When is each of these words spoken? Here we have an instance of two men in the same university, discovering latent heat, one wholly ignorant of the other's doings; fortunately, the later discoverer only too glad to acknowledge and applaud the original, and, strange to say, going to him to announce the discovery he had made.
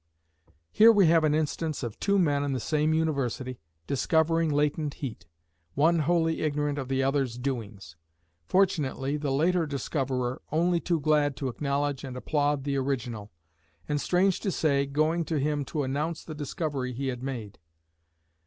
Here 0.71 0.91
we 0.91 1.05
have 1.09 1.23
an 1.23 1.35
instance 1.35 1.83
of 1.83 1.99
two 1.99 2.17
men 2.17 2.43
in 2.43 2.53
the 2.53 2.59
same 2.59 2.91
university, 2.91 3.59
discovering 3.85 4.49
latent 4.49 4.95
heat, 4.95 5.27
one 5.75 5.99
wholly 5.99 6.41
ignorant 6.41 6.79
of 6.79 6.87
the 6.87 7.03
other's 7.03 7.37
doings; 7.37 7.97
fortunately, 8.47 9.15
the 9.15 9.29
later 9.29 9.67
discoverer 9.67 10.41
only 10.51 10.79
too 10.79 10.99
glad 10.99 11.35
to 11.35 11.49
acknowledge 11.49 12.03
and 12.03 12.17
applaud 12.17 12.63
the 12.63 12.77
original, 12.77 13.31
and, 13.87 14.01
strange 14.01 14.39
to 14.39 14.49
say, 14.51 14.87
going 14.87 15.23
to 15.25 15.37
him 15.39 15.63
to 15.65 15.83
announce 15.83 16.23
the 16.23 16.33
discovery 16.33 16.93
he 16.93 17.09
had 17.09 17.21
made. 17.21 17.59